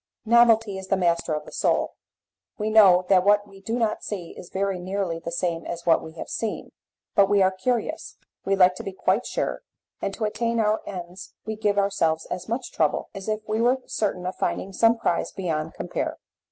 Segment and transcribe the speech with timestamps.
[0.25, 1.93] Novelty is the master of the soul.
[2.57, 6.01] We know that what we do not see is very nearly the same as what
[6.01, 6.71] we have seen,
[7.13, 9.61] but we are curious, we like to be quite sure,
[10.01, 13.77] and to attain our ends we give ourselves as much trouble as if we were
[13.85, 16.17] certain of finding some prize beyond compare.